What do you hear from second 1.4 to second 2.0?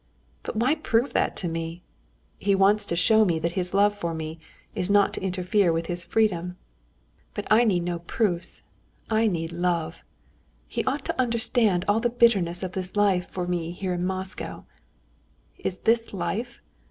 me?